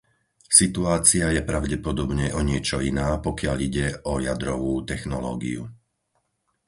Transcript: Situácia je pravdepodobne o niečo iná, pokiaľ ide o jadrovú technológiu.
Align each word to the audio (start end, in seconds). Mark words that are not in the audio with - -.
Situácia 0.59 1.25
je 1.35 1.41
pravdepodobne 1.51 2.27
o 2.33 2.41
niečo 2.49 2.77
iná, 2.91 3.07
pokiaľ 3.25 3.55
ide 3.67 3.87
o 4.11 4.17
jadrovú 4.27 4.73
technológiu. 4.91 5.61